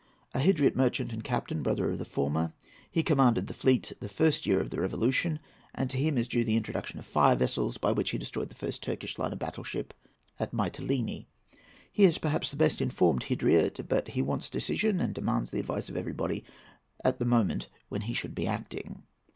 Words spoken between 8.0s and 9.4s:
he destroyed the first Turkish line of